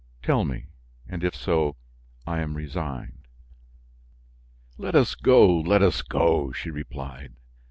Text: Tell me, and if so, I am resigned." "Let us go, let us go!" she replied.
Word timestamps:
Tell 0.23 0.45
me, 0.45 0.65
and 1.07 1.23
if 1.23 1.35
so, 1.35 1.75
I 2.25 2.39
am 2.39 2.55
resigned." 2.57 3.27
"Let 4.79 4.95
us 4.95 5.13
go, 5.13 5.59
let 5.59 5.83
us 5.83 6.01
go!" 6.01 6.51
she 6.51 6.71
replied. 6.71 7.35